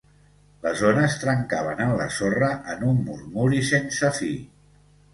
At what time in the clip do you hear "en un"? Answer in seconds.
2.75-2.99